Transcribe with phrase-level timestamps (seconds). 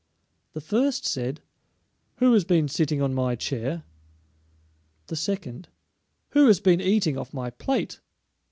[0.53, 1.41] The first said,
[2.15, 3.83] "Who has been sitting on my chair?"
[5.05, 5.69] The second,
[6.29, 7.99] "Who has been eating off my plate?"